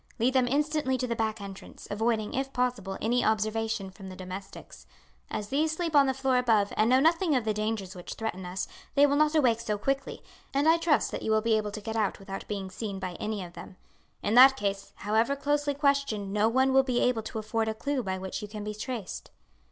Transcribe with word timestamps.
Lead 0.17 0.33
them 0.33 0.47
instantly 0.47 0.97
to 0.97 1.05
the 1.05 1.15
back 1.15 1.39
entrance, 1.39 1.87
avoiding, 1.91 2.33
if 2.33 2.51
possible, 2.51 2.97
any 2.99 3.23
observation 3.23 3.91
from 3.91 4.09
the 4.09 4.15
domestics. 4.15 4.87
As 5.29 5.49
these 5.49 5.73
sleep 5.75 5.95
on 5.95 6.07
the 6.07 6.13
floor 6.15 6.37
above, 6.39 6.73
and 6.75 6.89
know 6.89 6.99
nothing 6.99 7.35
of 7.35 7.45
the 7.45 7.53
dangers 7.53 7.93
which 7.95 8.15
threaten 8.15 8.43
us, 8.43 8.67
they 8.95 9.05
will 9.05 9.15
not 9.15 9.35
awake 9.35 9.59
so 9.59 9.77
quickly, 9.77 10.23
and 10.55 10.67
I 10.67 10.77
trust 10.77 11.11
that 11.11 11.21
you 11.21 11.29
will 11.29 11.41
be 11.43 11.55
able 11.55 11.69
to 11.69 11.81
get 11.81 11.95
out 11.95 12.17
without 12.17 12.47
being 12.47 12.71
seen 12.71 12.97
by 12.97 13.11
any 13.19 13.43
of 13.45 13.53
them. 13.53 13.77
In 14.23 14.33
that 14.33 14.57
case, 14.57 14.91
however 14.95 15.35
closely 15.35 15.75
questioned 15.75 16.33
no 16.33 16.49
one 16.49 16.73
will 16.73 16.81
be 16.81 16.99
able 17.01 17.21
to 17.21 17.37
afford 17.37 17.67
a 17.67 17.75
clue 17.75 18.01
by 18.01 18.17
which 18.17 18.41
you 18.41 18.47
can 18.47 18.63
be 18.63 18.73
traced." 18.73 19.29